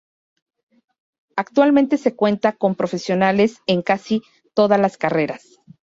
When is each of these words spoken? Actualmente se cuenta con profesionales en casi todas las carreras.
Actualmente 1.35 1.97
se 1.99 2.15
cuenta 2.15 2.53
con 2.53 2.73
profesionales 2.73 3.61
en 3.67 3.83
casi 3.83 4.23
todas 4.55 4.79
las 4.79 4.97
carreras. 4.97 5.59